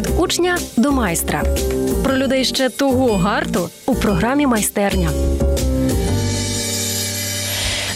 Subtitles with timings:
[0.00, 1.42] Від учня до майстра
[2.04, 5.10] про людей ще того гарту у програмі майстерня.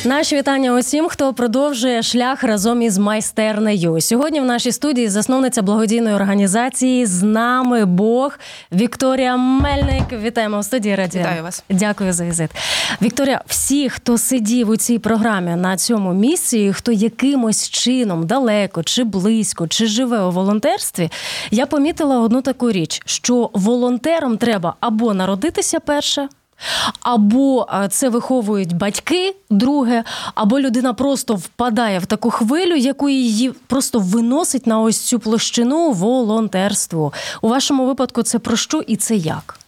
[0.06, 4.00] Наші вітання усім, хто продовжує шлях разом із майстернею.
[4.00, 8.38] Сьогодні в нашій студії засновниця благодійної організації з нами Бог
[8.72, 10.02] Вікторія Мельник.
[10.22, 11.20] Вітаємо в студії Радіо.
[11.20, 11.64] Вітаю вас.
[11.70, 12.50] Дякую за візит.
[13.02, 19.04] Вікторія, всі, хто сидів у цій програмі на цьому місці, хто якимось чином далеко чи
[19.04, 21.10] близько, чи живе у волонтерстві,
[21.50, 26.28] я помітила одну таку річ: що волонтерам треба або народитися перше.
[27.00, 33.98] Або це виховують батьки, друге, або людина просто впадає в таку хвилю, яку її просто
[33.98, 37.12] виносить на ось цю площину волонтерству.
[37.42, 39.58] У вашому випадку це про що і це як?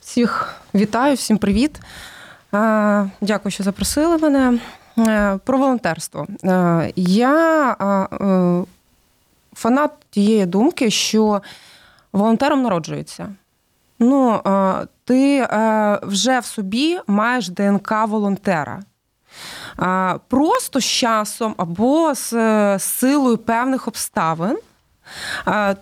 [0.00, 1.80] Всіх вітаю, всім привіт.
[3.20, 4.58] Дякую, що запросили мене.
[4.98, 6.26] Е, про волонтерство.
[6.44, 8.64] Е, я е,
[9.52, 11.42] фанат тієї думки, що
[12.12, 13.28] волонтером народжується.
[14.00, 14.40] Ну,
[15.04, 15.48] ти
[16.02, 18.80] вже в собі маєш ДНК волонтера.
[20.28, 22.28] Просто з часом або з
[22.78, 24.58] силою певних обставин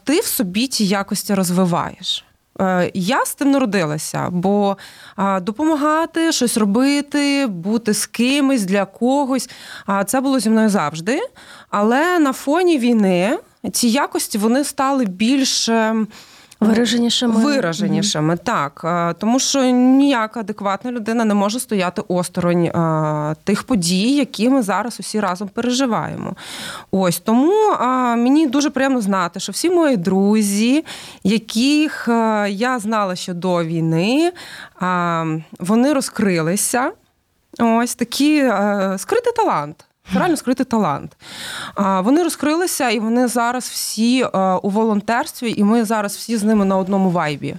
[0.05, 2.25] ти в собі ті якості розвиваєш.
[2.94, 4.77] Я з тим народилася, бо
[5.41, 9.50] допомагати, щось робити, бути з кимось для когось
[10.06, 11.20] це було зі мною завжди.
[11.70, 13.38] Але на фоні війни
[13.72, 16.09] ці якості вони стали більш ем,
[16.60, 17.44] Вираженішими.
[17.44, 18.44] Вираженішими, mm-hmm.
[18.82, 19.16] так.
[19.19, 25.00] Тому що ніяка адекватна людина не може стояти осторонь а, тих подій, які ми зараз
[25.00, 26.36] усі разом переживаємо.
[26.91, 30.84] Ось тому а, мені дуже приємно знати, що всі мої друзі,
[31.24, 32.04] яких
[32.48, 34.32] я знала ще до війни,
[35.58, 36.92] вони розкрилися.
[37.58, 38.50] Ось такий
[38.97, 39.88] скритий талант.
[40.14, 41.16] Реально скритий талант.
[41.76, 44.24] Вони розкрилися, і вони зараз всі
[44.62, 47.56] у волонтерстві, і ми зараз всі з ними на одному вайбі.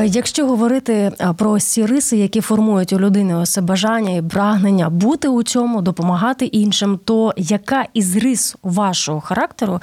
[0.00, 5.42] Якщо говорити про ці риси, які формують у людини ось бажання і прагнення бути у
[5.42, 9.80] цьому, допомагати іншим, то яка із рис вашого характеру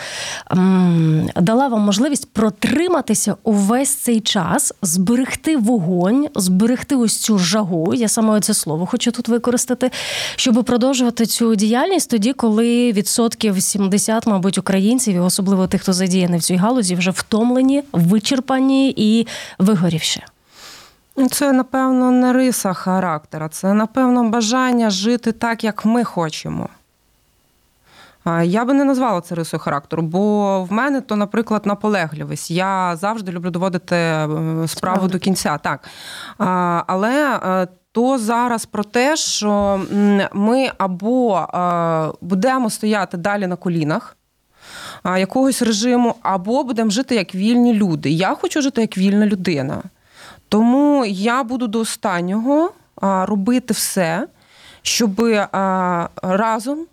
[1.35, 7.93] дала вам можливість протриматися увесь цей час, зберегти вогонь, зберегти ось цю жагу?
[7.93, 9.91] Я саме це слово хочу тут використати,
[10.35, 16.43] щоб продовжувати цю діяльність тоді, коли відсотків 70, мабуть, українців, особливо тих, хто задіяний в
[16.43, 19.27] цій галузі, вже втомлені, вичерпані і
[19.59, 20.25] вигорі ще?
[21.31, 26.69] Це, напевно, не риса характера, це, напевно, бажання жити так, як ми хочемо.
[28.43, 32.51] Я би не назвала це рисою характеру, бо в мене то, наприклад, наполегливість.
[32.51, 35.07] Я завжди люблю доводити е, справу Справді.
[35.07, 35.57] до кінця.
[35.57, 35.87] так.
[36.87, 39.81] Але е, то зараз про те, що
[40.33, 44.15] ми або е, будемо стояти далі на колінах
[45.05, 48.09] якогось режиму, або будемо жити як вільні люди.
[48.09, 49.83] Я хочу жити як вільна людина.
[50.49, 52.71] Тому я буду до останнього
[53.01, 54.27] робити все,
[54.81, 55.21] щоб
[56.21, 56.85] разом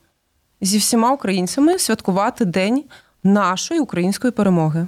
[0.60, 2.84] зі всіма українцями святкувати день
[3.26, 4.86] нашої української перемоги.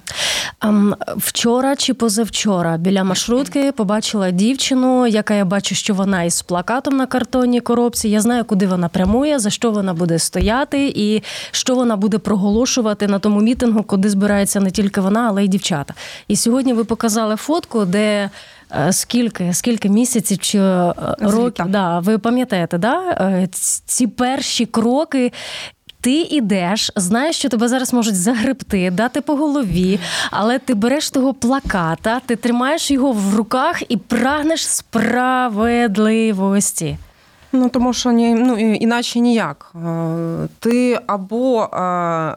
[1.17, 7.07] Вчора чи позавчора біля маршрутки побачила дівчину, яка я бачу, що вона із плакатом на
[7.07, 8.09] картонній коробці.
[8.09, 13.07] Я знаю, куди вона прямує, за що вона буде стояти, і що вона буде проголошувати
[13.07, 15.95] на тому мітингу, куди збирається не тільки вона, але й дівчата.
[16.29, 18.31] І сьогодні ви показали фотку, де.
[18.87, 23.01] Е, скільки скільки місяців чи е, років да, ви пам'ятаєте, да?
[23.11, 23.49] Е,
[23.87, 25.33] ці перші кроки,
[26.09, 30.01] ти ідеш, знаєш, що тебе зараз можуть загребти, дати по голові,
[30.31, 36.99] але ти береш того плаката, ти тримаєш його в руках і прагнеш справедливості.
[37.53, 39.73] Ну тому що ні, ну іначе ніяк.
[39.75, 39.79] Е,
[40.59, 42.37] ти або е, е,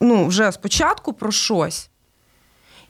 [0.00, 1.88] ну, вже спочатку про щось,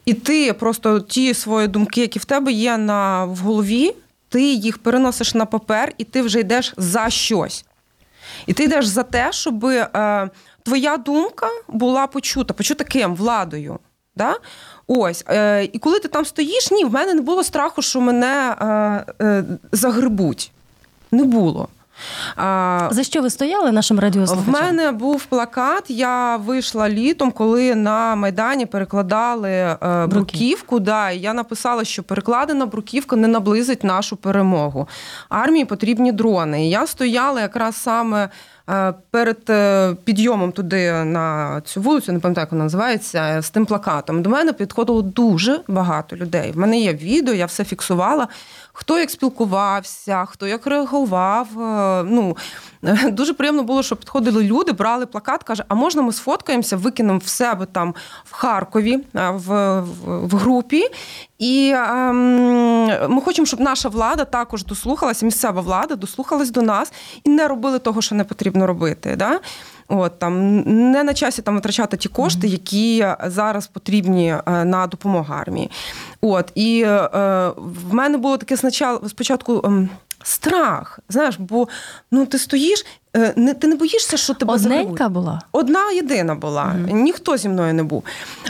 [0.05, 3.95] і ти просто ті свої думки, які в тебе є на в голові,
[4.29, 7.65] ти їх переносиш на папер, і ти вже йдеш за щось.
[8.45, 10.29] І ти йдеш за те, щоб е,
[10.63, 13.15] твоя думка була почута, почута ким?
[13.15, 13.79] Владою.
[14.15, 14.35] Да?
[14.87, 15.23] Ось.
[15.29, 18.65] Е, І коли ти там стоїш, ні, в мене не було страху, що мене е,
[19.25, 20.51] е, загребуть.
[21.11, 21.67] Не було.
[22.91, 24.53] За що ви стояли нашим радіослухачам?
[24.53, 25.83] В мене був плакат.
[25.87, 30.79] Я вийшла літом, коли на Майдані перекладали е, бруківку.
[30.79, 34.87] Да, і я написала, що перекладена бруківка не наблизить нашу перемогу.
[35.29, 36.67] Армії потрібні дрони.
[36.67, 38.29] І я стояла якраз саме.
[38.69, 43.65] Е, перед е, підйомом туди на цю вулицю, не пам'ятаю, як вона називається, з тим
[43.65, 44.21] плакатом.
[44.21, 46.51] До мене підходило дуже багато людей.
[46.51, 48.27] В мене є відео, я все фіксувала.
[48.79, 51.47] Хто як спілкувався, хто як реагував.
[51.61, 52.37] Е, ну,
[53.11, 57.27] Дуже приємно було, що підходили люди, брали плакат, каже, а можна ми сфоткаємося, викинемо в
[57.27, 60.87] себе там в Харкові в, в, в групі.
[61.39, 66.93] І ем, ми хочемо, щоб наша влада також дослухалася, місцева влада дослухалась до нас
[67.23, 69.15] і не робили того, що не потрібно робити.
[69.15, 69.39] Да?
[69.87, 70.59] От там
[70.91, 75.71] не на часі там витрачати ті кошти, які зараз потрібні е, на допомогу армії.
[76.21, 77.09] От і е,
[77.57, 78.57] в мене було таке
[79.07, 79.61] спочатку.
[79.63, 79.89] Ем,
[80.23, 80.99] страх.
[81.09, 81.67] Знаєш, бо
[82.11, 82.85] ну ти стоїш, е,
[83.35, 85.41] не ти не боїшся, що тебе Одненька була?
[85.51, 86.63] Одна єдина була.
[86.63, 88.03] mm Ніхто зі мною не був.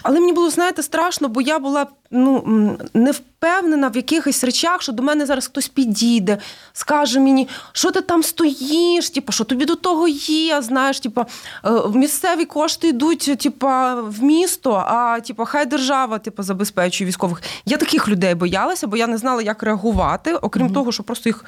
[0.04, 4.92] Але мені було, знаєте, страшно, бо я була ну, не впевнена в якихось речах, що
[4.92, 6.38] до мене зараз хтось підійде,
[6.74, 10.62] скаже мені, що ти там стоїш, типу, що тобі до того є.
[10.62, 11.26] Знаєш, типу,
[11.94, 13.68] місцеві кошти йдуть типу,
[14.04, 17.42] в місто, а типу, хай держава типу, забезпечує військових.
[17.66, 21.30] Я таких людей боялася, бо я не знала, як реагувати, окрім mm того, що просто
[21.30, 21.46] їх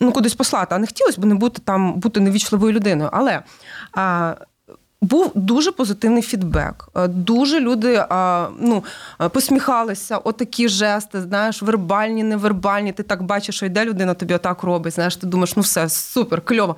[0.00, 0.74] ну, кудись послати.
[0.74, 3.10] А не хотілося б не бути там, бути невічливою людиною.
[3.12, 3.42] Але
[3.92, 4.34] а,
[5.02, 6.88] був дуже позитивний фідбек.
[7.08, 8.84] Дуже люди а, ну,
[9.32, 12.92] посміхалися, отакі жести, знаєш, вербальні, невербальні.
[12.92, 14.94] Ти так бачиш, що йде людина, тобі отак робить.
[14.94, 16.76] Знаєш, ти думаєш, ну все, супер, кльово.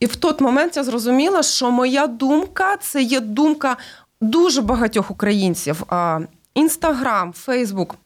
[0.00, 3.76] І в той момент я зрозуміла, що моя думка це є думка
[4.20, 5.82] дуже багатьох українців.
[6.54, 7.96] Інстаграм, Фейсбук.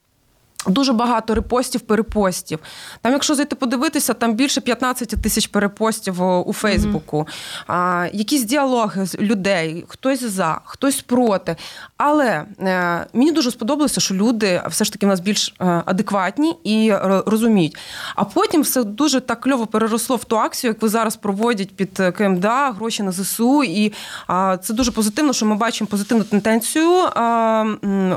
[0.67, 2.59] Дуже багато репостів, перепостів.
[3.03, 7.19] Там, якщо зайти подивитися, там більше 15 тисяч перепостів у Фейсбуку.
[7.19, 7.65] Mm-hmm.
[7.67, 11.57] А, Якісь діалоги з людей, хтось за, хтось проти.
[11.97, 16.57] Але е, мені дуже сподобалося, що люди все ж таки в нас більш е, адекватні
[16.65, 16.93] і
[17.27, 17.77] розуміють.
[18.17, 22.03] А потім все дуже так кльово переросло в ту акцію, як ви зараз проводять під
[22.17, 23.65] КМДА, гроші на ЗСУ.
[23.65, 23.93] І
[24.31, 27.09] е, це дуже позитивно, що ми бачимо позитивну тенденцію,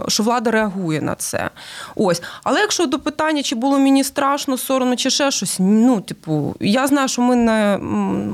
[0.08, 1.50] що влада реагує на це.
[1.96, 2.22] Ось.
[2.44, 6.88] Але якщо до питання, чи було мені страшно, соромно, чи ще щось, ну, типу, я
[6.88, 7.78] знаю, що ми не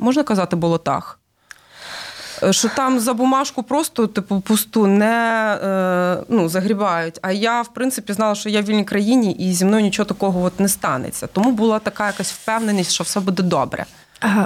[0.01, 1.19] можна казати болотах.
[2.43, 7.19] Е, що там за бумажку просто типу пусту не е, ну, загрібають.
[7.21, 10.43] А я, в принципі, знала, що я в вільній країні і зі мною нічого такого
[10.43, 11.27] от не станеться.
[11.27, 13.85] Тому була така якась впевненість, що все буде добре.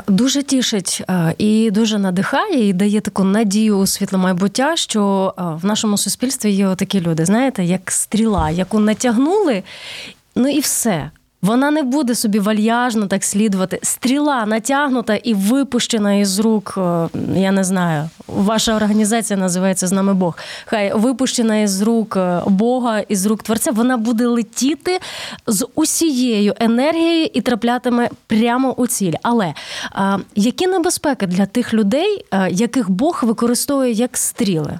[0.07, 1.03] Дуже тішить
[1.37, 6.75] і дуже надихає, і дає таку надію у світле майбуття, що в нашому суспільстві є
[6.75, 9.63] такі люди, знаєте, як стріла, яку натягнули,
[10.35, 11.11] ну і все.
[11.41, 13.79] Вона не буде собі вальяжно так слідувати.
[13.83, 16.73] Стріла натягнута і випущена із рук.
[16.77, 20.37] Е, я не знаю, ваша організація називається з нами Бог.
[20.65, 23.71] Хай випущена із рук е, Бога, із рук Творця.
[23.71, 24.99] Вона буде летіти
[25.47, 29.13] з усією енергією і траплятиме прямо у ціль.
[29.21, 29.53] Але
[29.91, 34.79] а, які небезпеки для тих людей, яких Бог використовує як стріли?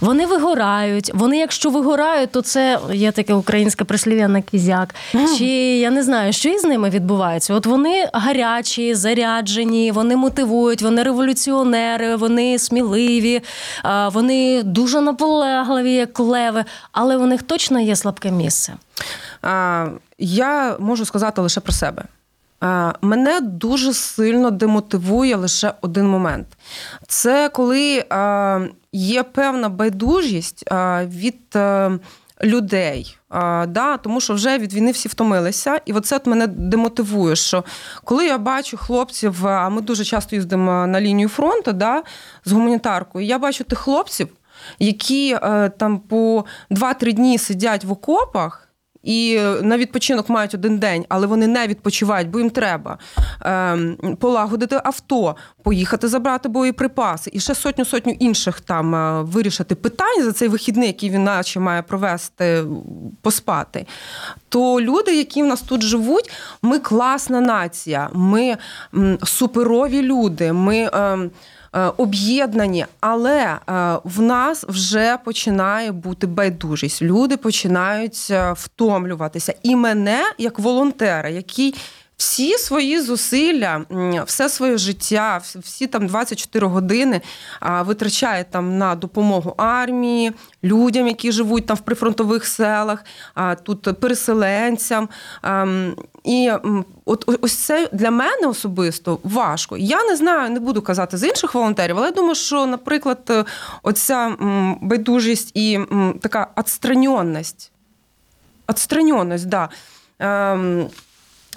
[0.00, 1.10] Вони вигорають.
[1.14, 4.94] Вони, якщо вигорають, то це є таке українське прислів'я на кізяк.
[5.14, 5.38] Mm.
[5.38, 5.46] Чи
[5.78, 7.54] я не знаю, що із ними відбувається?
[7.54, 13.42] От вони гарячі, заряджені, вони мотивують, вони революціонери, вони сміливі,
[14.12, 18.72] вони дуже наполегливі, як леви, але у них точно є слабке місце.
[20.18, 22.04] Я можу сказати лише про себе.
[23.02, 26.46] Мене дуже сильно демотивує лише один момент.
[27.08, 28.04] Це коли
[28.92, 30.64] є певна байдужість
[31.02, 31.90] від е,
[32.42, 33.16] людей.
[33.68, 37.36] Да, Тому що вже від війни всі втомилися, і оце от мене демотивує.
[37.36, 37.64] Що
[38.04, 42.02] коли я бачу хлопців, а ми дуже часто їздимо на лінію фронту да,
[42.44, 44.28] з гуманітаркою, я бачу тих хлопців,
[44.78, 48.69] які е, там по 2-3 дні сидять в окопах.
[49.02, 52.98] І на відпочинок мають один день, але вони не відпочивають, бо їм треба
[53.40, 60.22] ем, полагодити авто, поїхати забрати боєприпаси і ще сотню сотню інших там е, вирішити питань
[60.22, 62.64] за цей вихідний, який він наче має провести,
[63.22, 63.86] поспати.
[64.48, 66.30] То люди, які в нас тут живуть,
[66.62, 68.56] ми класна нація, ми
[69.24, 70.52] суперові люди.
[70.52, 70.90] ми...
[70.92, 71.30] Ем, Е,
[71.96, 73.58] об'єднані, але е,
[74.04, 77.02] в нас вже починає бути байдужість.
[77.02, 79.54] Люди починають е, втомлюватися.
[79.62, 81.74] І мене, як волонтера, який
[82.20, 83.84] всі свої зусилля,
[84.26, 87.20] все своє життя, всі там 24 години
[87.80, 90.32] витрачає там на допомогу армії,
[90.64, 93.04] людям, які живуть там в прифронтових селах,
[93.62, 95.08] тут переселенцям.
[96.24, 96.50] І
[97.04, 99.76] от ось це для мене особисто важко.
[99.76, 103.46] Я не знаю, не буду казати з інших волонтерів, але я думаю, що, наприклад,
[103.82, 104.36] оця
[104.80, 105.80] байдужість і
[106.20, 107.72] така відстраненість,
[108.68, 109.68] відстраненість, да.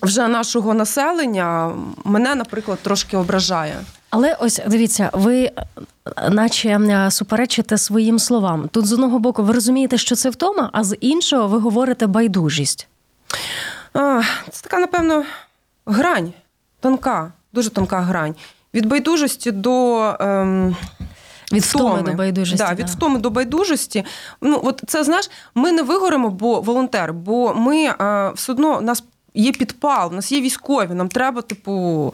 [0.03, 1.72] Вже нашого населення
[2.03, 3.75] мене, наприклад, трошки ображає.
[4.10, 5.51] Але ось дивіться, ви
[6.29, 8.67] наче суперечите своїм словам.
[8.67, 12.88] Тут з одного боку, ви розумієте, що це втома, а з іншого ви говорите байдужість.
[14.51, 15.24] Це така, напевно,
[15.86, 16.33] грань,
[16.79, 18.36] тонка, дуже тонка грань.
[18.74, 20.00] Від байдужості до.
[20.19, 20.75] Ем...
[21.51, 22.65] Від втоми, втоми до байдужості.
[22.65, 24.05] Да, від втоми до байдужості.
[24.41, 29.03] Ну, от це знаєш, ми не вигоримо, бо волонтер, бо ми е, все одно нас
[29.34, 32.13] є підпал, у нас є військові, нам треба, типу,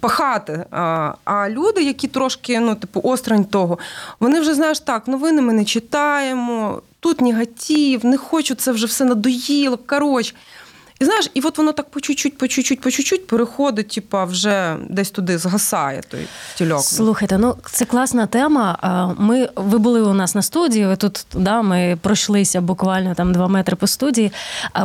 [0.00, 0.64] пахати.
[0.70, 3.78] А а люди, які трошки, ну, типу, осторонь того,
[4.20, 9.04] вони вже знаєш так, новини ми не читаємо, тут негатив, не хочу, це вже все
[9.04, 9.78] надоїло.
[9.86, 10.34] Коротше.
[11.00, 14.76] І знаєш, і от воно так по чуть-чуть, по чуть-чуть, по чуть-чуть переходить, типа вже
[14.88, 16.80] десь туди згасає той тільок.
[16.80, 19.14] Слухайте, ну це класна тема.
[19.18, 20.86] Ми ви були у нас на студії.
[20.86, 24.32] Ви тут да, ми пройшлися буквально там два метри по студії.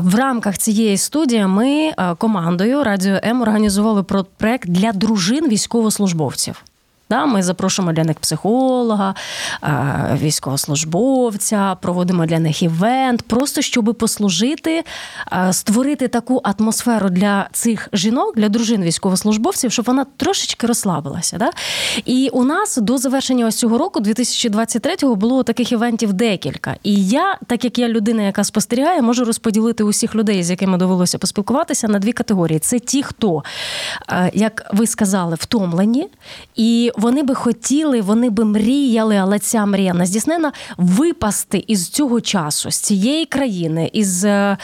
[0.01, 4.03] В рамках цієї студії ми командою Радіо М організували
[4.37, 6.63] проект для дружин військовослужбовців.
[7.09, 9.15] Да, Ми запрошуємо для них психолога,
[10.13, 14.83] військовослужбовця, проводимо для них івент, просто щоб послужити,
[15.51, 21.37] створити таку атмосферу для цих жінок, для дружин військовослужбовців, щоб вона трошечки розслабилася.
[21.37, 21.51] Да?
[22.05, 26.75] І у нас до завершення ось цього року, 2023-го, було таких івентів декілька.
[26.83, 31.17] І я, так як я людина, яка спостерігає, можу розподілити усіх людей, з якими довелося
[31.17, 33.43] поспілкуватися, на дві категорії: це ті, хто,
[34.33, 36.09] як ви сказали, втомлені.
[36.55, 42.21] і вони би хотіли, вони би мріяли, але ця мрія не здійснена випасти із цього
[42.21, 44.57] часу, з цієї країни, із е,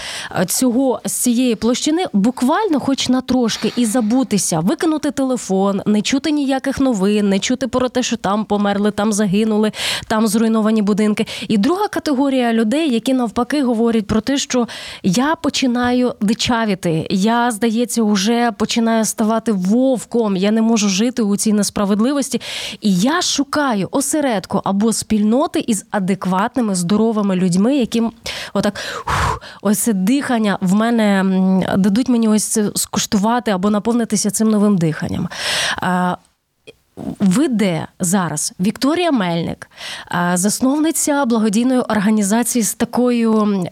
[0.48, 6.80] цього з цієї площини, буквально, хоч на трошки, і забутися, викинути телефон, не чути ніяких
[6.80, 9.72] новин, не чути про те, що там померли, там загинули,
[10.08, 11.26] там зруйновані будинки.
[11.48, 14.68] І друга категорія людей, які навпаки говорять про те, що
[15.04, 20.38] я починаю дичавіти, я здається, вже починаю ставати вовком.
[20.38, 22.42] Я не можу жити у цій несправедливості можливості.
[22.82, 28.12] І я шукаю осередку або спільноти із адекватними, здоровими людьми, яким
[28.54, 28.80] отак
[29.62, 31.26] ось це дихання в мене
[31.78, 35.30] дадуть мені ось це скуштувати або наповнитися цим новим диханням
[37.20, 39.70] веде зараз Вікторія Мельник,
[40.34, 43.64] засновниця благодійної організації з такою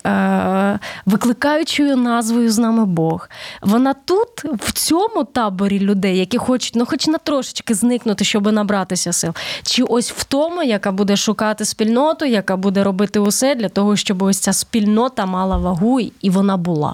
[1.06, 3.30] викликаючою назвою з нами Бог.
[3.62, 9.14] Вона тут, в цьому таборі людей, які хочуть, ну, хоч на трошечки зникнути, щоб набратися
[9.14, 9.34] сил,
[9.64, 14.22] чи ось в тому, яка буде шукати спільноту, яка буде робити усе для того, щоб
[14.22, 16.94] ось ця спільнота мала вагу і вона була.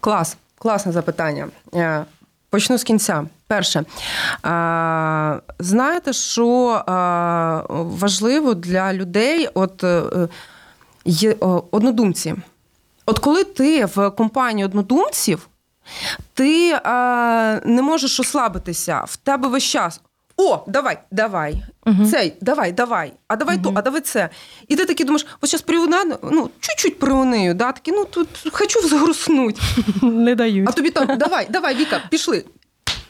[0.00, 1.48] Клас, класне запитання.
[2.52, 3.24] Почну з кінця.
[3.46, 3.84] Перше,
[5.58, 6.82] знаєте, що
[7.70, 10.28] важливо для людей, от е,
[11.04, 11.36] є
[11.70, 12.34] однодумці.
[13.06, 15.48] От коли ти в компанії однодумців,
[16.34, 16.72] ти
[17.64, 20.00] не можеш ослабитися, в тебе весь час.
[20.36, 22.06] О, давай, давай, угу.
[22.06, 23.64] цей, давай, давай, а давай угу.
[23.64, 24.28] то, а давай це.
[24.68, 28.80] І ти такий думаєш, ось зараз приунаю, ну, чуть-чуть приунею, да, такі, ну тут хочу
[28.80, 29.60] взгруснуть.
[30.02, 30.68] Не дають.
[30.68, 32.44] А тобі там, давай, давай, Віка, пішли.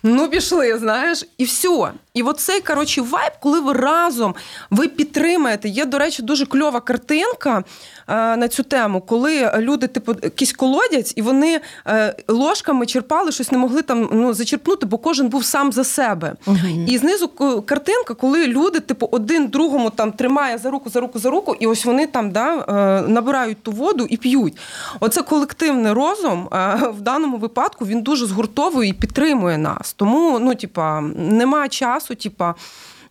[0.03, 1.93] Ну, пішли, знаєш, і все.
[2.15, 4.35] І оцей, коротше, вайб, коли ви разом
[4.71, 5.69] ви підтримаєте.
[5.69, 7.65] Є, до речі, дуже кльова картинка
[8.09, 13.53] е, на цю тему, коли люди, типу, якісь колодязь, і вони е, ложками черпали, щось
[13.53, 16.35] не могли там ну, зачерпнути, бо кожен був сам за себе.
[16.47, 17.29] uh І знизу
[17.67, 21.67] картинка, коли люди, типу, один другому там тримає за руку, за руку, за руку, і
[21.67, 24.59] ось вони там да, е, набирають ту воду і п'ють.
[25.01, 29.93] Оце колективний розум е, в даному випадку він дуже згуртовує і підтримує нас.
[29.93, 32.55] Тому, ну, типа, немає часу, типа.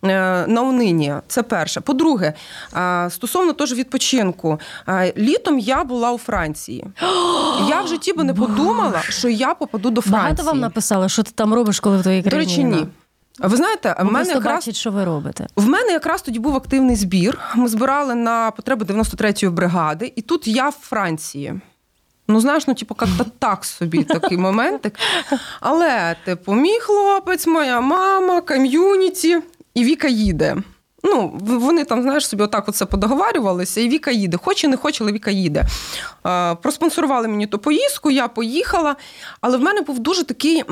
[0.04, 1.80] Е, на унині, це перше.
[1.80, 2.32] По-друге,
[2.76, 6.86] е, стосовно теж відпочинку, е, літом я була у Франції.
[7.68, 10.22] Я в житті би не подумала, що я попаду до Франції.
[10.22, 12.46] Багато вам написали, що ти там робиш, коли в твоїй країні?
[12.46, 12.86] До речі, ні.
[13.38, 15.46] Ви знаєте, в мене якраз бачить, що ви робите.
[15.56, 17.38] В мене якраз тоді був активний збір.
[17.54, 21.60] Ми збирали на потреби 93-ї бригади, і тут я в Франції.
[22.28, 24.94] Ну, знаєш, ну, типу, як-то так собі такий моментик.
[25.60, 29.38] Але, типу, мій хлопець, моя мама, ком'юніті,
[29.74, 30.56] і Віка їде.
[31.04, 34.36] Ну, вони там, знаєш, собі отак оце подоговарювалися, і Віка їде.
[34.36, 35.64] Хоче, не хоче, але Віка їде.
[36.62, 38.96] Проспонсорували мені ту поїздку, я поїхала.
[39.40, 40.64] Але в мене був дуже такий.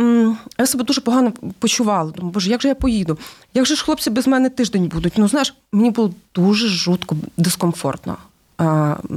[0.58, 2.10] Я себе дуже погано почувала.
[2.10, 3.18] Думаю, боже, як же я поїду?
[3.54, 5.12] Як же ж хлопці без мене тиждень будуть?
[5.16, 8.16] Ну, знаєш, мені було дуже жутко дискомфортно.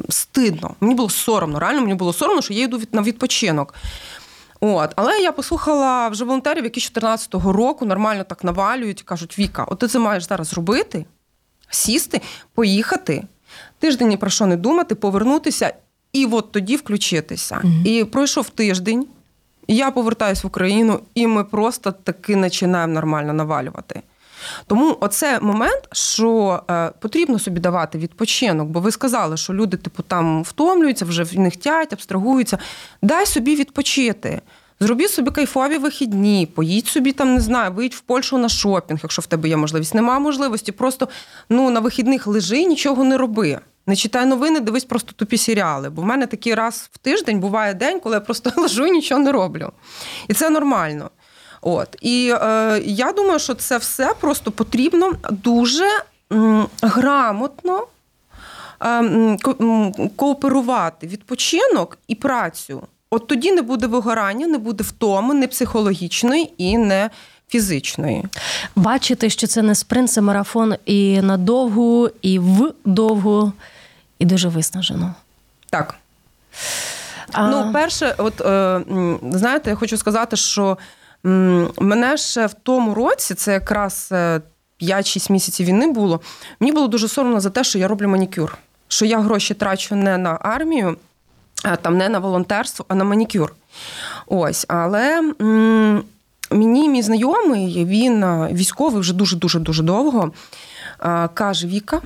[0.10, 0.76] Стидно.
[0.80, 1.60] Мені було соромно.
[1.60, 3.74] Реально мені було соромно, що я йду на відпочинок.
[4.60, 9.80] От, але я послухала вже волонтерів, які 14-го року нормально так навалюють, кажуть: Віка, от
[9.80, 11.06] ти це маєш зараз робити,
[11.70, 12.22] сісти,
[12.54, 13.24] поїхати,
[13.80, 15.74] тиждень ні про що не думати, повернутися
[16.14, 17.62] і от тоді включитися.
[17.64, 19.08] mm І пройшов тиждень,
[19.68, 24.02] я повертаюся в Україну, і ми просто таки починаємо нормально навалювати.
[24.68, 30.04] Тому оце момент, що е, потрібно собі давати відпочинок, бо ви сказали, що люди, типу,
[30.04, 32.58] там втомлюються, вже в них тять, абстрагуються.
[33.02, 34.42] Дай собі відпочити.
[34.80, 39.22] Зробіть собі кайфові вихідні, поїдь собі там, не знаю, виїдь в Польщу на шопінг, якщо
[39.22, 39.94] в тебе є можливість.
[39.94, 41.08] Нема можливості, просто
[41.50, 43.60] ну, на вихідних лежи, нічого не роби.
[43.88, 45.90] Не читай новини, дивись просто тупі серіали.
[45.90, 49.22] Бо в мене такий раз в тиждень буває день, коли я просто лежу і нічого
[49.22, 49.72] не роблю.
[50.28, 51.10] І це нормально.
[51.64, 55.86] От і е, я думаю, що це все просто потрібно дуже
[56.32, 57.88] м, грамотно
[58.86, 59.38] е,
[60.16, 62.82] кооперувати відпочинок і працю.
[63.10, 67.10] От тоді не буде вигорання, не буде втоми, не психологічної і не
[67.50, 68.26] фізичної.
[68.76, 73.52] Бачити, що це не спринт, це марафон і на довгу, і в довгу,
[74.20, 75.14] і дуже виснажено.
[75.70, 75.96] Так.
[77.32, 77.48] А...
[77.48, 78.82] Ну, перше, от е,
[79.32, 80.78] знаєте, я хочу сказати, що
[81.24, 86.22] Мене ще в тому році, це якраз 5-6 е, місяців війни було.
[86.60, 88.58] Мені було дуже соромно за те, що я роблю манікюр.
[88.88, 90.98] Що я гроші трачу не на армію,
[91.82, 93.56] там не на волонтерство, а на манікюр.
[94.28, 96.04] Ось, але м-
[96.52, 100.32] мені мій знайомий, він е, військовий вже дуже-дуже дуже довго.
[101.34, 102.02] Каже: Віка,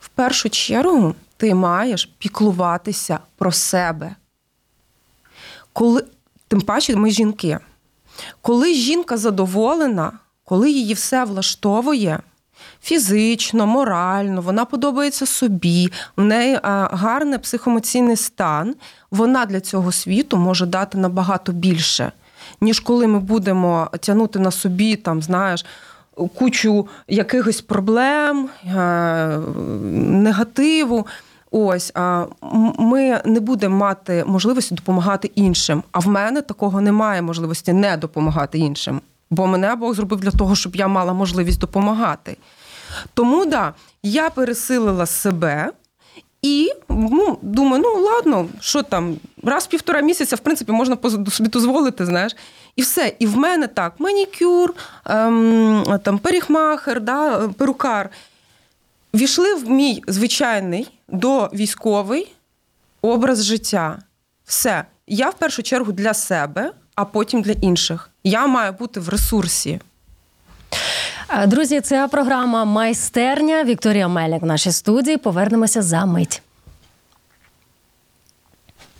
[0.00, 4.14] в першу чергу ти маєш піклуватися про себе.
[5.72, 6.04] Коли,
[6.48, 7.58] Тим паче, ми жінки.
[8.40, 10.12] Коли жінка задоволена,
[10.44, 12.20] коли її все влаштовує
[12.82, 18.74] фізично, морально, вона подобається собі, в неї гарний психоемоційний стан,
[19.10, 22.12] вона для цього світу може дати набагато більше,
[22.60, 25.64] ніж коли ми будемо тягнути на собі, там, знаєш.
[26.34, 29.38] Кучу якихось проблем, е,
[29.92, 31.06] негативу.
[31.54, 31.92] Ось
[32.78, 35.82] ми не будемо мати можливості допомагати іншим.
[35.92, 39.00] А в мене такого немає можливості не допомагати іншим.
[39.30, 42.36] Бо мене Бог зробив для того, щоб я мала можливість допомагати.
[43.14, 45.72] Тому да, я пересилила себе
[46.42, 50.98] і ну, думаю, ну ладно, що там, раз в півтора місяця, в принципі, можна
[51.30, 52.36] собі дозволити, знаєш.
[52.76, 53.12] І все.
[53.18, 54.74] І в мене так: манікюр,
[55.06, 58.10] ем, там, періхмахер, да, перукар
[59.14, 62.32] війшли в мій звичайний до військовий
[63.02, 63.98] образ життя.
[64.44, 64.84] Все.
[65.06, 68.10] Я в першу чергу для себе, а потім для інших.
[68.24, 69.80] Я маю бути в ресурсі.
[71.46, 75.16] Друзі, це програма Майстерня Вікторія Мельник в нашій студії.
[75.16, 76.42] Повернемося за мить.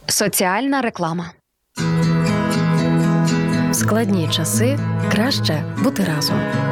[0.06, 1.30] Соціальна реклама.
[3.72, 4.78] Складні часи
[5.10, 6.71] краще бути разом.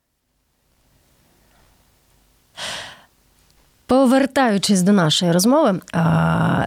[3.91, 5.79] Повертаючись до нашої розмови,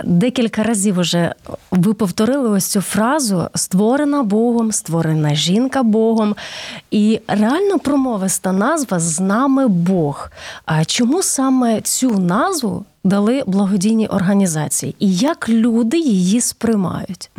[0.05, 1.35] декілька разів уже
[1.71, 6.37] ви повторили ось цю фразу створена Богом, створена жінка Богом.
[6.91, 10.31] І реально промовиста назва з нами Бог.
[10.67, 14.95] А чому саме цю назву дали благодійні організації?
[14.99, 17.31] І як люди її сприймають?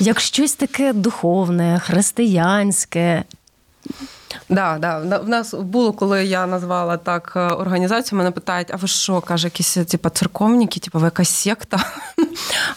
[0.00, 3.24] Як щось таке духовне, християнське,
[4.48, 5.18] Да, да.
[5.18, 9.46] В нас було, коли я назвала так е, організацію, мене питають, а ви що, каже,
[9.46, 11.78] якісь типу, церковники, типу, ви якась секта?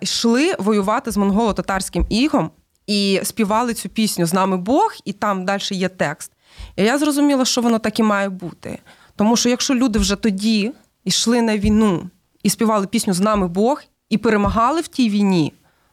[0.00, 2.50] йшли воювати з монголо-татарським ігом
[2.86, 6.32] і співали цю пісню З нами Бог, і там далі є текст.
[6.76, 8.78] І я зрозуміла, що воно так і має бути.
[9.16, 10.72] Тому що якщо люди вже тоді
[11.04, 12.10] йшли на війну
[12.42, 15.52] і співали пісню З нами Бог і перемагали в тій війні,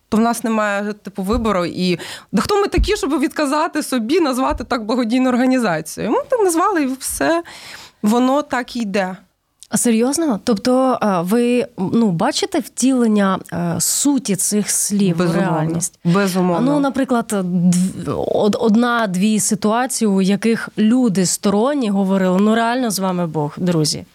[0.10, 1.66] то в нас немає типу вибору.
[1.66, 2.00] І
[2.32, 6.12] да хто ми такі, щоб відказати собі, назвати так благодійну організацію?
[6.12, 7.44] Ми так назвали і все,
[8.02, 9.18] воно так і йде.
[9.76, 10.40] Серйозно?
[10.44, 16.00] Тобто е, ви ну, бачите втілення е, суті цих слів у реальність?
[16.04, 16.72] Безумовно.
[16.74, 23.54] Ну, наприклад, дв- одна-дві ситуації, у яких люди сторонні говорили: ну реально з вами Бог,
[23.58, 24.06] друзі.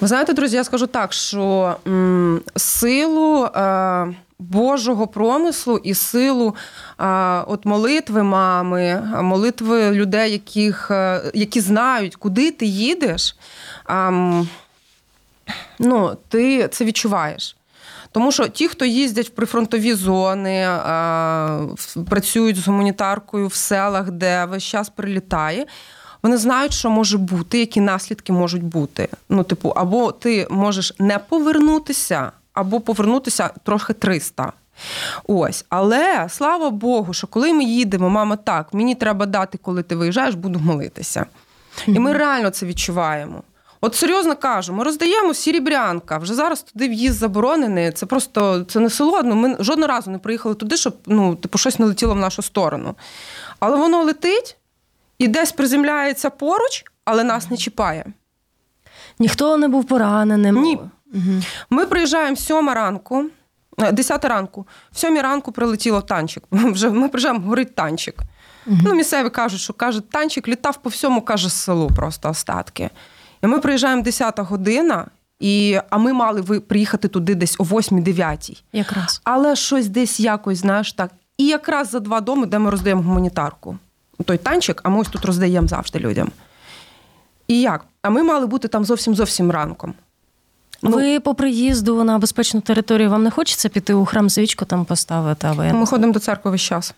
[0.00, 4.06] Ви знаєте, друзі, я скажу так, що м, силу е,
[4.38, 6.54] Божого промислу і силу
[7.00, 7.04] е,
[7.46, 13.36] от молитви мами, молитви людей, яких, е, які знають, куди ти їдеш.
[13.88, 14.48] ем,
[15.78, 17.56] ну, ти це відчуваєш.
[18.12, 21.60] Тому що ті, хто їздять в прифронтові зони, е,
[22.10, 25.66] працюють з гуманітаркою в селах, де весь час прилітає,
[26.22, 29.08] вони знають, що може бути, які наслідки можуть бути.
[29.28, 34.52] Ну, типу, або ти можеш не повернутися, або повернутися трохи 300.
[35.24, 39.96] Ось, але слава Богу, що коли ми їдемо, мама, так, мені треба дати, коли ти
[39.96, 41.26] виїжджаєш, буду молитися.
[41.86, 43.42] І ми реально це відчуваємо.
[43.80, 46.18] От серйозно кажу, ми роздаємо сірібрянка.
[46.18, 47.92] Вже зараз туди в'їзд заборонений.
[47.92, 49.22] Це просто це не село.
[49.24, 52.42] Ну, ми жодного разу не приїхали туди, щоб ну, типу, щось не летіло в нашу
[52.42, 52.94] сторону.
[53.60, 54.56] Але воно летить
[55.18, 58.06] і десь приземляється поруч, але нас не чіпає.
[59.18, 60.62] Ніхто не був пораненим.
[60.62, 60.78] Ні.
[61.14, 61.42] Угу.
[61.70, 63.24] Ми приїжджаємо сьома ранку,
[63.78, 64.66] е, 10 ранку.
[64.92, 66.44] В сьомій ранку прилетіло танчик.
[66.50, 68.14] Вже ми приїжджаємо, горить танчик.
[68.66, 72.90] Ну, місцеві кажуть, що каже, танчик літав по всьому, каже, селу просто остатки.
[73.42, 75.06] І ми приїжджаємо 10 година,
[75.40, 78.62] і, а ми мали ви- приїхати туди десь о 8-9.
[78.72, 79.20] Якраз.
[79.24, 81.10] Але щось десь якось, знаєш, так.
[81.38, 83.78] І якраз за два доми, де ми роздаємо гуманітарку.
[84.24, 86.30] Той танчик, а ми ось тут роздаємо завжди людям.
[87.48, 87.84] І як?
[88.02, 89.94] А ми мали бути там зовсім зовсім ранком.
[90.82, 94.84] Ну, Ви по приїзду на безпечну територію вам не хочеться піти у храм свічку там
[94.84, 95.46] поставити?
[95.46, 96.94] Або я Ми ходимо до церкви весь час.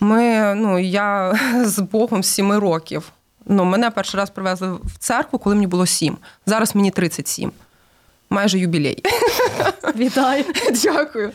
[0.00, 3.12] Ми, ну, я з Богом з 7 років.
[3.52, 6.16] Ну, мене перший раз привезли в церкву, коли мені було 7.
[6.46, 7.52] Зараз мені 37.
[8.32, 9.02] Майже юбілей.
[9.96, 10.44] Вітаю.
[10.82, 11.30] Дякую.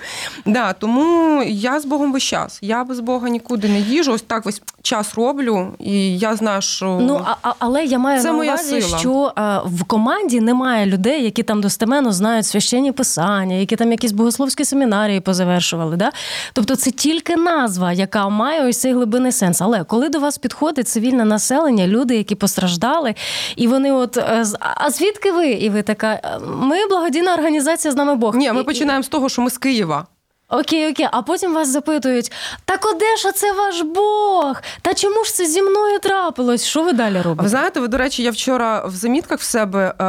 [0.45, 2.59] Да, тому я з Богом весь час.
[2.61, 4.11] Я без Бога нікуди не їжу.
[4.13, 8.21] Ось так весь час роблю, і я знаю, що Ну а, а- але я маю
[8.21, 8.97] Це на увазі, сила.
[8.99, 14.11] що а, в команді немає людей, які там достеменно знають священні писання, які там якісь
[14.11, 15.95] богословські семінарії позавершували.
[15.95, 16.11] Да?
[16.53, 19.61] Тобто це тільки назва, яка має ось цей глибинний сенс.
[19.61, 23.15] Але коли до вас підходить цивільне населення, люди, які постраждали,
[23.55, 25.47] і вони от е, а звідки ви?
[25.49, 26.39] І ви така, «Е,
[26.87, 28.35] благодійна організація з нами Бог.
[28.35, 30.05] ні, ми починаємо з того, що ми з Києва.
[30.49, 32.31] Окей, окей, а потім вас запитують:
[32.65, 34.61] так оде ж це ваш Бог?
[34.81, 36.65] Та чому ж це зі мною трапилось?
[36.65, 37.43] Що ви далі робите?
[37.43, 40.05] ви знаєте, ви, до речі, я вчора в замітках в себе е,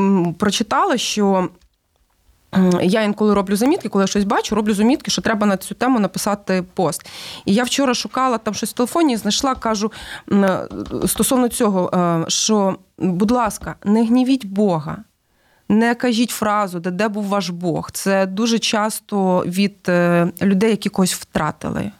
[0.00, 1.48] м, прочитала, що
[2.82, 5.98] я інколи роблю замітки, коли я щось бачу, роблю замітки, що треба на цю тему
[6.00, 7.06] написати пост.
[7.44, 9.92] І я вчора шукала там щось в телефоні і знайшла, кажу
[10.32, 10.60] е,
[11.06, 14.96] стосовно цього, е, що, будь ласка, не гнівіть Бога.
[15.68, 17.90] Не кажіть фразу, де, де був ваш Бог.
[17.92, 21.90] Це дуже часто від е, людей, які когось втратили.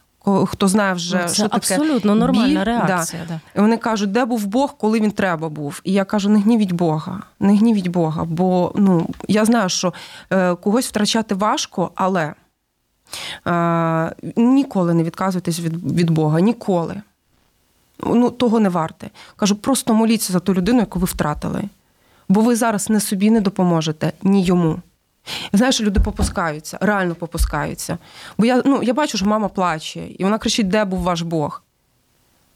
[0.46, 2.64] Хто знає вже, Ну, це що таке абсолютно нормальна біль.
[2.64, 3.40] реакція, да.
[3.56, 5.80] І вони кажуть, де був Бог, коли він треба був.
[5.84, 8.24] І я кажу: не гнівіть Бога, не гнівіть Бога.
[8.24, 9.94] Бо ну, я знаю, що
[10.30, 12.34] е, когось втрачати важко, але
[13.46, 16.40] е, ніколи не відказуйтесь від, від Бога.
[16.40, 17.02] Ніколи.
[18.00, 19.10] Ну, того не варте.
[19.36, 21.62] Кажу, просто моліться за ту людину, яку ви втратили.
[22.28, 24.80] Бо ви зараз не собі не допоможете, ні йому.
[25.52, 27.98] Знаєш, люди попускаються, реально попускаються.
[28.38, 31.62] Бо я, ну, я бачу, що мама плаче, і вона кричить, де був ваш Бог?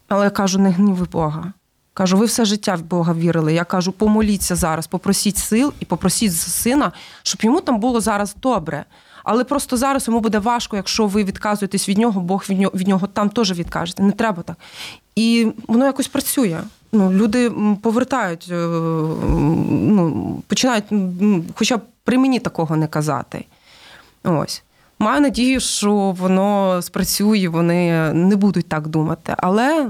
[0.08, 1.52] Але я кажу, не гніви Бога.
[1.94, 3.54] Кажу, ви все життя в Бога вірили.
[3.54, 8.84] Я кажу, помоліться зараз, попросіть сил і попросіть сина, щоб йому там було зараз добре.
[9.24, 12.88] Але просто зараз йому буде важко, якщо ви відказуєтесь від нього, Бог від нього від
[12.88, 14.02] нього там теж відкажете.
[14.02, 14.56] Не треба так.
[15.16, 16.60] І воно якось працює.
[16.92, 17.52] Ну, Люди
[17.82, 20.84] повертають, е, ну, починають,
[21.54, 23.44] хоча б при мені такого не казати.
[24.24, 24.62] Ось.
[24.98, 29.34] Маю надію, що воно спрацює, вони не будуть так думати.
[29.38, 29.88] Але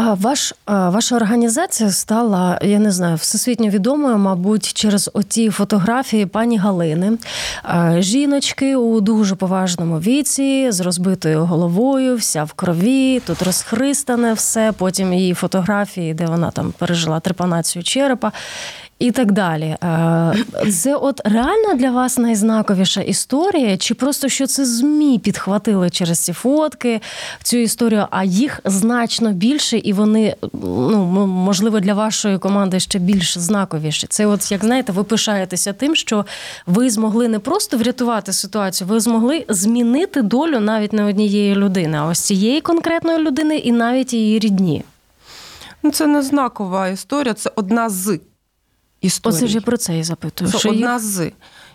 [0.00, 6.58] А ваш, ваша організація стала, я не знаю, всесвітньо відомою, мабуть, через оті фотографії пані
[6.58, 7.18] Галини.
[7.98, 14.72] Жіночки у дуже поважному віці, з розбитою головою, вся в крові, тут розхристане все.
[14.72, 18.32] Потім її фотографії, де вона там пережила трепанацію черепа.
[18.98, 19.76] І так далі.
[19.84, 20.34] Е,
[20.72, 26.32] Це от реально для вас найзнаковіша історія, чи просто що це ЗМІ підхватили через ці
[26.32, 27.00] фотки
[27.42, 33.38] цю історію, а їх значно більше, і вони ну можливо для вашої команди ще більш
[33.38, 34.06] знаковіші.
[34.06, 36.26] Це, от як знаєте, ви пишаєтеся тим, що
[36.66, 42.04] ви змогли не просто врятувати ситуацію, ви змогли змінити долю навіть не однієї людини, а
[42.04, 44.84] ось цієї конкретної людини і навіть її рідні.
[45.82, 48.18] ну, це не знакова історія, це одна з
[49.00, 49.34] історій.
[49.34, 50.50] Оце ж я про це і запитую.
[50.50, 51.02] Це що одна їх...
[51.02, 51.32] з.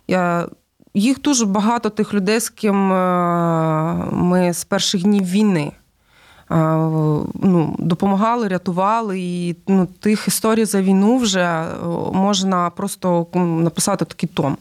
[0.07, 0.47] Я...
[0.95, 5.71] Їх дуже багато тих людей, з ким е, ми з перших днів війни
[6.51, 6.55] е,
[7.33, 9.19] ну, допомагали, рятували.
[9.19, 11.67] І ну, тих історій за війну вже е,
[12.13, 14.57] можна просто написати такий том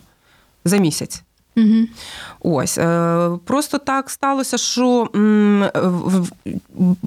[0.65, 1.23] за місяць.
[1.57, 1.87] Угу.
[2.41, 5.09] Ось е, просто так сталося, що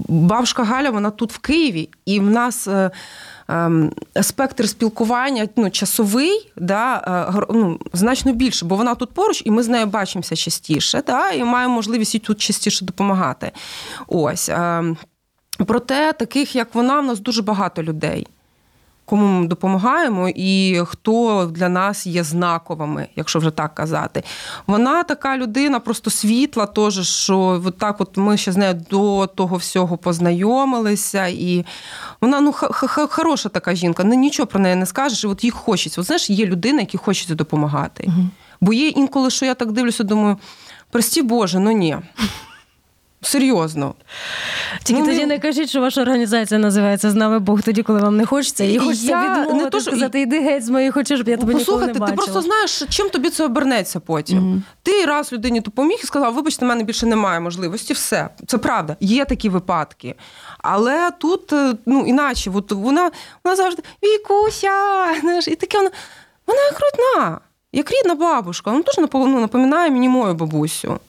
[0.07, 2.67] бабушка Галя, вона тут в Києві, і в нас.
[2.67, 2.91] е,
[3.47, 6.95] ем, Спектр спілкування ну, часовий, да,
[7.37, 11.31] е, ну, значно більше, бо вона тут поруч, і ми з нею бачимося частіше, да,
[11.31, 13.51] і маємо можливість їй тут частіше допомагати.
[14.07, 14.49] Ось.
[14.49, 14.97] ем,
[15.65, 18.27] Проте, таких як вона, в нас дуже багато людей
[19.05, 24.23] кому ми допомагаємо, і хто для нас є знаковими, якщо вже так казати.
[24.67, 29.27] Вона така людина, просто світла, теж, що от так от ми ще з нею до
[29.27, 31.27] того всього познайомилися.
[31.27, 31.65] І
[32.21, 32.53] вона ну,
[33.09, 36.01] хороша така жінка, ну, нічого про неї не скажеш, і от їй хочеться.
[36.01, 38.09] От знаєш, є людина, якій хочеться допомагати.
[38.61, 40.37] Бо є інколи, що я так дивлюся, думаю,
[40.91, 41.97] прості Боже, ну ні.
[43.25, 43.93] Серйозно.
[44.83, 47.99] Тільки Ну, тоді не- не кажіть, що ваша організація називається з нами Бог тоді, коли
[47.99, 51.17] вам не хочеться, і хочеться Я не то, що- сказати, йди геть з моїх очей,
[51.17, 54.37] щоб я тебе ніколи не Послухайте, ти просто знаєш, чим тобі це обернеться потім.
[54.37, 54.63] Мгм.
[54.83, 57.93] Ти раз людині допоміг і сказав, вибачте, в мене більше немає можливості.
[57.93, 60.15] Все, це правда, є такі випадки.
[60.57, 63.11] Але тут е, ну іначе, от вона,
[63.43, 64.71] вона завжди Вікуся,
[65.21, 65.91] знаєш, і таке вона,
[66.47, 67.39] вона як родна,
[67.73, 68.71] як рідна бабушка.
[68.71, 70.99] Вона теж напо- ну, напоминає мені мою бабусю.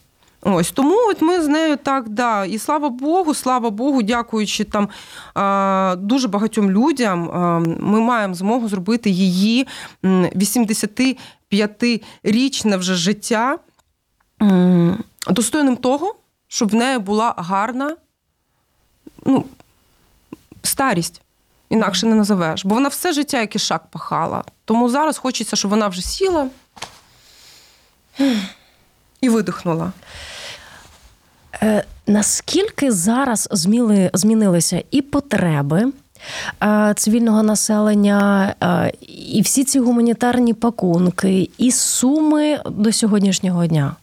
[0.49, 2.45] Ось тому от ми з нею так, да.
[2.45, 4.89] І слава Богу, слава Богу, дякуючи там
[6.07, 7.31] дуже багатьом людям,
[7.81, 9.67] ми маємо змогу зробити її
[10.03, 13.59] 85-річне вже життя
[15.31, 16.15] достойним того,
[16.49, 17.97] щоб в неї була гарна
[19.25, 19.45] ну,
[20.63, 21.23] старість.
[21.71, 22.65] Інакше не називеш.
[22.65, 24.45] Бо вона все життя як ішак пахала.
[24.65, 26.49] Тому зараз хочеться, щоб вона вже сіла
[29.21, 29.93] і видихнула.
[31.63, 35.93] Е, наскільки зараз зміли, змінилися і потреби
[36.63, 38.93] е, цивільного населення, е,
[39.35, 43.97] і всі ці гуманітарні пакунки, і суми до сьогоднішнього дня?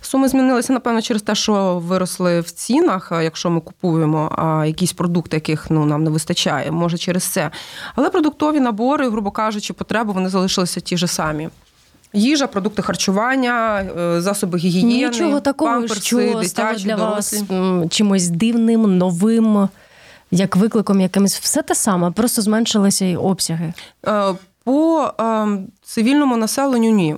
[0.00, 5.70] Суми змінилися, напевно, через те, що виросли в цінах, якщо ми купуємо якісь продукти, яких
[5.70, 7.50] ну, нам не вистачає, може через це.
[7.94, 11.48] Але продуктові набори, грубо кажучи, потреби вони залишилися ті ж самі.
[12.12, 17.38] Їжа, продукти харчування, е, засоби гігієни, Нічого такого, памперси, що стало дитячі, для дорослі.
[17.48, 19.68] вас чимось дивним, новим,
[20.30, 21.38] як викликом якимось.
[21.38, 23.72] Все те саме, просто зменшилися й обсяги.
[24.06, 25.46] Е, По е,
[25.84, 27.16] цивільному населенню ні.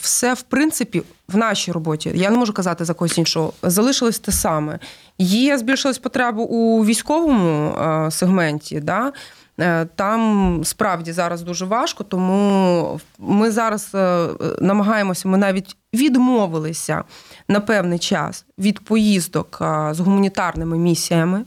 [0.00, 4.32] Все, в принципі, в нашій роботі, я не можу казати за когось іншого, залишилось те
[4.32, 4.78] саме.
[5.18, 7.74] Є збільшилась потреба у військовому
[8.10, 8.80] сегменті.
[8.80, 9.12] Да?
[9.60, 14.28] Е, Там справді зараз дуже важко, тому ми зараз е,
[14.60, 17.04] намагаємося, ми навіть відмовилися
[17.48, 21.44] на певний час від поїздок е, з гуманітарними місіями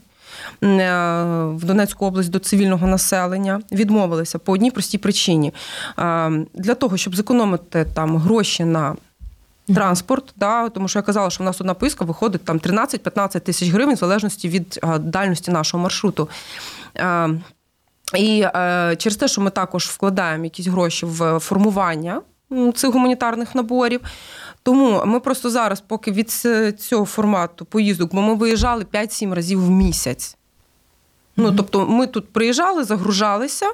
[0.61, 3.61] в Донецьку область до цивільного населення.
[3.71, 5.53] Відмовилися по одній простій причині.
[6.53, 8.95] Для того, щоб зекономити там гроші на.
[9.75, 13.69] Транспорт, да, тому що я казала, що в нас одна поїздка виходить там 13-15 тисяч
[13.69, 16.29] гривень, в залежності від дальності нашого маршруту.
[18.15, 22.21] І е, через те, що ми також вкладаємо якісь гроші в формування
[22.75, 24.01] цих гуманітарних наборів.
[24.63, 26.31] Тому ми просто зараз, поки від
[26.79, 30.37] цього формату поїздок, бо ми виїжджали 5-7 разів в місяць.
[31.37, 33.65] Ну, тобто, ми тут приїжджали, загружалися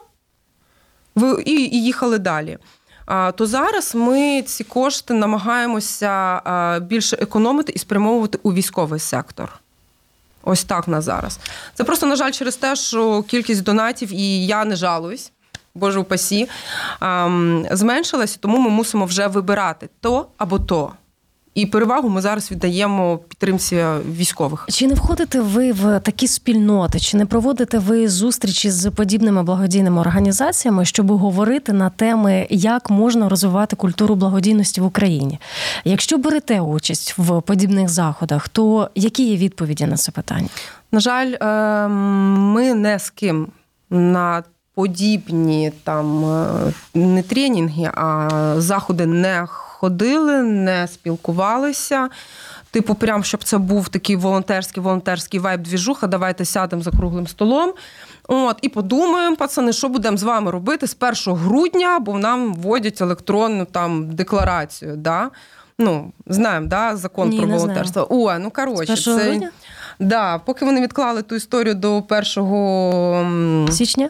[1.45, 2.57] і, і їхали далі.
[3.05, 6.41] А, то зараз ми ці кошти намагаємося
[6.79, 9.59] більше економити і спрямовувати у військовий сектор.
[10.45, 11.39] Ось так на зараз.
[11.73, 15.31] Це просто, на жаль, через те, що кількість донатів, і я не жалуюсь,
[15.75, 16.49] боже упасі,
[17.71, 20.91] зменшилася, тому ми мусимо вже вибирати то або то.
[21.55, 24.65] І перевагу ми зараз віддаємо підтримці військових.
[24.69, 26.99] Чи не входите ви в такі спільноти?
[26.99, 33.29] Чи не проводите ви зустрічі з подібними благодійними організаціями, щоб говорити на теми, як можна
[33.29, 35.39] розвивати культуру благодійності в Україні?
[35.85, 40.47] Якщо берете участь в подібних заходах, то які є відповіді на це питання?
[40.91, 41.91] На жаль, ем,
[42.51, 43.47] ми не з ким
[43.89, 49.47] на подібні там е, не тренінги, а заходи не
[49.85, 52.09] ходили, не спілкувалися.
[52.71, 56.07] Типу, прям щоб це був такий волонтерський волонтерський вайб двіжуха.
[56.07, 57.73] Давайте сядемо за круглим столом.
[58.27, 63.01] От, І подумаємо, пацани, що будемо з вами робити з 1 грудня, бо нам вводять
[63.01, 64.95] електронну там декларацію.
[64.95, 65.29] Да?
[65.79, 68.07] Ну, знаємо, да, закон Ні, про волонтерство.
[68.09, 69.51] О, ну коротше, це
[69.99, 74.09] да, поки вони відклали ту історію до 1 січня.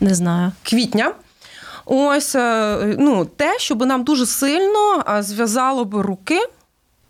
[0.00, 0.52] Не знаю.
[0.62, 1.12] Квітня.
[1.86, 6.40] Ось е, ну, те, щоб нам дуже сильно зв'язало би руки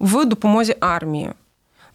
[0.00, 1.32] в допомозі армії.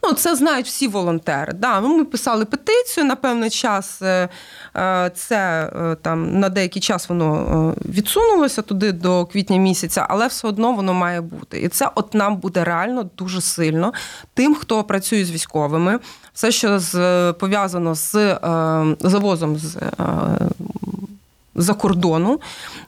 [0.02, 1.52] Ну, це знають всі волонтери.
[1.52, 4.02] Да, ну, Ми писали петицію на певний час.
[4.02, 4.28] Е,
[4.76, 5.70] е, це
[6.02, 11.20] там на деякий час воно відсунулося туди до квітня місяця, але все одно воно має
[11.20, 11.60] бути.
[11.60, 13.92] І це от нам буде реально дуже сильно.
[14.34, 15.98] Тим, хто працює з військовими,
[16.32, 18.38] все, що з пов'язано з
[19.00, 19.76] завозом з
[21.54, 22.40] за кордону,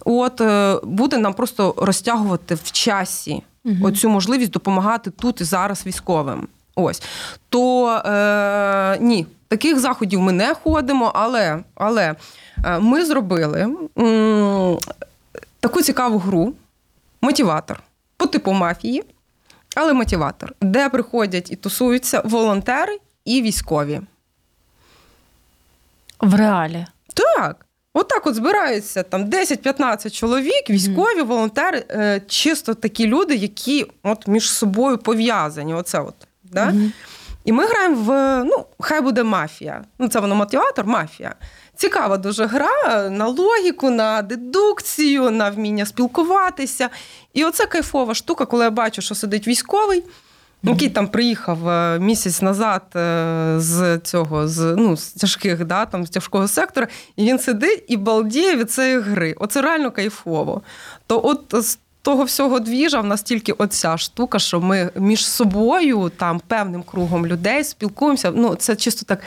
[0.05, 3.77] от е, буде нам просто розтягувати в часі угу.
[3.83, 6.49] оцю можливість допомагати тут і зараз військовим.
[6.75, 7.03] Ось
[7.49, 12.15] то е, ні, таких заходів ми не ходимо, але але
[12.65, 14.79] е, ми зробили м,
[15.61, 16.53] таку цікаву гру,
[17.23, 17.83] мотиватор
[18.17, 19.05] по типу мафії,
[19.77, 24.01] але мотиватор, де приходять і тусуються волонтери і військові.
[26.21, 26.87] В реалі.
[27.15, 27.62] Так.
[27.95, 34.51] Отак от, збираються там 10-15 чоловік, військові, волонтери, е, чисто такі люди, які от між
[34.51, 35.75] собою пов'язані.
[35.75, 36.67] Оце от, да?
[36.67, 36.91] Mm-hmm.
[37.45, 39.85] І ми граємо в ну, хай буде мафія.
[39.99, 41.35] Ну, це воно мотиватор, мафія.
[41.77, 46.89] Цікава дуже гра на логіку, на дедукцію, на вміння спілкуватися.
[47.35, 50.05] І оце кайфова штука, коли я бачу, що сидить військовий
[50.63, 56.07] який там приїхав е, місяць назад е, з цього з ну з тяжких, да, там
[56.07, 59.35] з тяжкого сектора, і він сидить і балдіє від цієї гри.
[59.39, 60.63] Оце реально кайфово.
[61.07, 66.13] То от з того всього двіжа в нас тільки оця штука, що ми між собою,
[66.17, 68.33] там певним кругом людей спілкуємося.
[68.35, 69.21] Ну, це чисто так.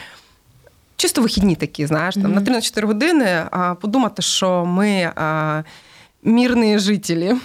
[0.98, 2.50] Чисто вихідні такі, знаєш, там mm-hmm.
[2.50, 5.64] на 3-4 години а, подумати, що ми а,
[6.24, 7.36] мірні жителі.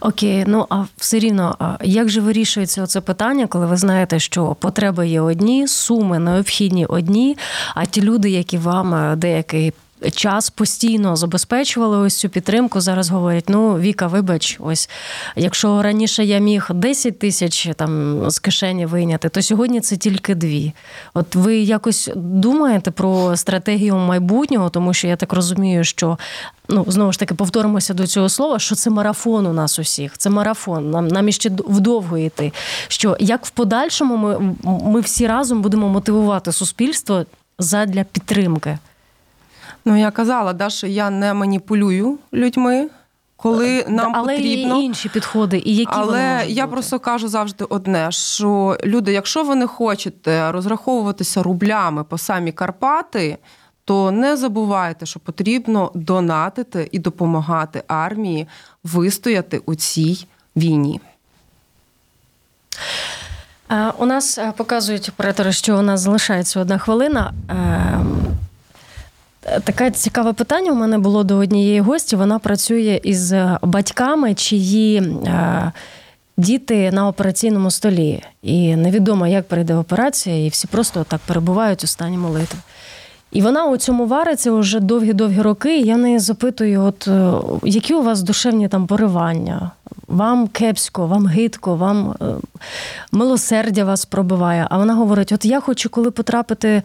[0.00, 5.08] Окей, ну а все рівно, як же вирішується це питання, коли ви знаєте, що потреби
[5.08, 7.36] є одні, суми необхідні одні,
[7.74, 9.72] а ті люди, які вам е, деякий
[10.14, 12.80] час постійно забезпечували ось цю підтримку.
[12.80, 14.90] Зараз говорять: ну Віка, вибач, ось
[15.36, 20.72] якщо раніше я міг 10 тисяч там з кишені вийняти, то сьогодні це тільки дві.
[21.14, 26.18] От ви якось думаєте про стратегію майбутнього, тому що я так розумію, що.
[26.70, 30.18] Ну, знову ж таки, повторимося до цього слова, що це марафон у нас усіх.
[30.18, 30.90] Це марафон.
[30.90, 32.52] Нам нам іще вдовго йти.
[32.88, 37.24] Що як в подальшому ми ми всі разом будемо мотивувати суспільство
[37.58, 38.78] задля підтримки?
[39.88, 42.88] Ну, я казала, да, що я не маніпулюю людьми,
[43.36, 44.74] коли нам Але потрібно.
[44.74, 46.72] Але інші підходи, і які Але вони я бути?
[46.72, 53.38] просто кажу завжди одне: що люди, якщо ви не хочете розраховуватися рублями по самі Карпати.
[53.84, 58.48] То не забувайте, що потрібно донатити і допомагати армії
[58.84, 61.00] вистояти у цій війні.
[63.98, 67.32] У нас е, показують оператори, що у нас залишається одна хвилина.
[69.64, 72.16] Таке цікаве питання у мене було до однієї гості.
[72.16, 75.72] Вона працює із батьками, чиї е,
[76.36, 78.22] діти на операційному столі.
[78.42, 82.58] І невідомо, як прийде операція, і всі просто так перебувають у стані молитви.
[83.32, 85.80] І вона у цьому вариться вже довгі-довгі роки.
[85.80, 87.32] І я неї запитую: от е,
[87.64, 89.70] які у вас душевні там поривання?
[90.06, 92.24] Вам кепсько, вам гидко, вам е,
[93.12, 94.66] милосердя вас пробиває.
[94.70, 96.82] А вона говорить: от я хочу, коли потрапити,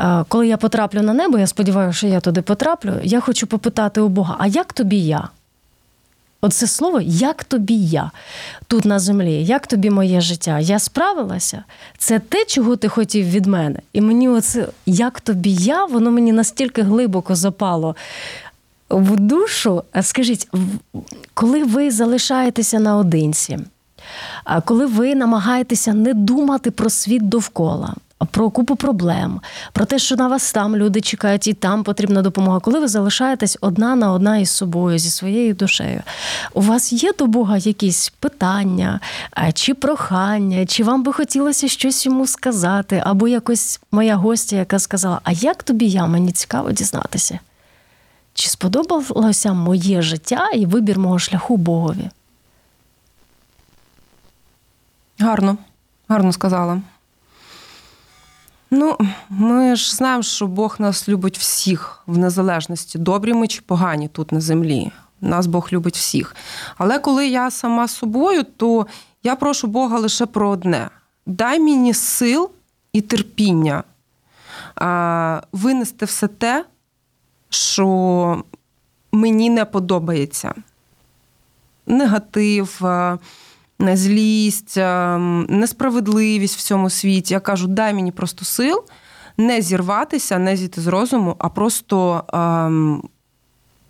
[0.00, 2.92] е, коли я потраплю на небо, я сподіваюся, що я туди потраплю.
[3.02, 5.28] Я хочу попитати у Бога, а як тобі я?
[6.40, 8.10] Оце слово, як тобі я
[8.66, 10.58] тут на землі, як тобі моє життя?
[10.60, 11.64] Я справилася?
[11.98, 13.78] Це те, чого ти хотів від мене.
[13.92, 17.96] І мені оце як тобі я, воно мені настільки глибоко запало.
[18.90, 19.82] В душу.
[20.02, 20.48] Скажіть,
[21.34, 23.58] коли ви залишаєтеся наодинці,
[24.64, 27.94] коли ви намагаєтеся не думати про світ довкола,
[28.30, 29.40] про купу проблем,
[29.72, 32.60] про те, що на вас там люди чекають, і там потрібна допомога.
[32.60, 36.02] Коли ви залишаєтесь одна на одна із собою, зі своєю душею,
[36.54, 39.00] у вас є до Бога якісь питання
[39.54, 45.20] чи прохання, чи вам би хотілося щось йому сказати, або якось моя гостя, яка сказала:
[45.24, 46.06] А як тобі я?
[46.06, 47.38] Мені цікаво дізнатися.
[48.36, 52.10] Чи сподобалося моє життя і вибір мого шляху Богові?
[55.18, 55.56] Гарно,
[56.08, 56.80] гарно сказала.
[58.70, 64.08] Ну, ми ж знаємо, що Бог нас любить всіх в незалежності, добрі ми чи погані
[64.08, 64.92] тут на землі.
[65.20, 66.36] Нас Бог любить всіх.
[66.78, 68.86] Але коли я сама собою, то
[69.22, 70.90] я прошу Бога лише про одне:
[71.26, 72.50] дай мені сил
[72.92, 73.84] і терпіння
[74.74, 76.64] а, винести все те,
[77.50, 78.44] що
[79.12, 80.54] мені не подобається.
[81.86, 83.18] Негатив, е,
[83.80, 85.18] злість, е,
[85.48, 87.34] несправедливість в цьому світі.
[87.34, 88.84] Я кажу, дай мені просто сил
[89.36, 93.02] не зірватися, не зійти з розуму, а просто ем,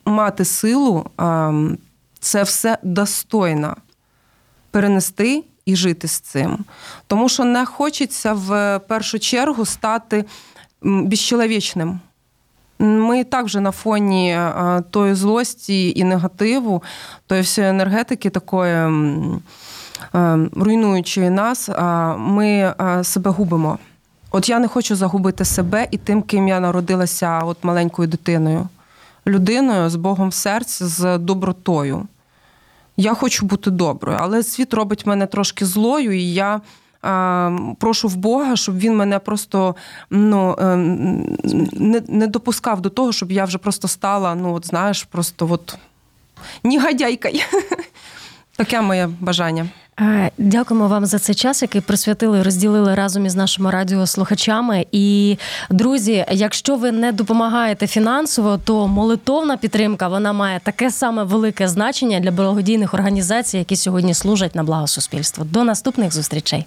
[0.04, 1.78] мати силу ем,
[2.20, 3.76] це все достойно
[4.70, 6.64] перенести і жити з цим.
[7.07, 10.24] Тому що не хочеться в першу чергу стати
[10.84, 12.00] м, безчеловічним.
[12.78, 16.82] Ми і так вже на фоні е, тої злості і негативу,
[17.26, 18.90] тої всієї енергетики такої е,
[20.56, 21.70] руйнуючої нас,
[22.18, 23.78] ми е, себе губимо.
[24.30, 28.68] От я не хочу загубити себе і тим, ким я народилася от маленькою дитиною,
[29.26, 32.06] людиною з Богом в серці, з добротою.
[32.96, 36.60] Я хочу бути доброю, але світ робить мене трошки злою, і я
[37.78, 39.76] прошу в Бога, щоб він мене просто
[40.11, 40.76] ну, е,
[41.72, 45.78] не, не допускав до того, щоб я вже просто стала, ну, от знаєш, просто от
[46.64, 47.40] негодяйкою.
[48.57, 49.68] Таке моє бажання.
[50.38, 54.86] Дякуємо вам за цей час, який присвятили, розділили разом із нашими радіослухачами.
[54.92, 55.38] І
[55.70, 62.20] друзі, якщо ви не допомагаєте фінансово, то молитовна підтримка вона має таке саме велике значення
[62.20, 65.44] для благодійних організацій, які сьогодні служать на благо суспільства.
[65.44, 66.66] До наступних зустрічей.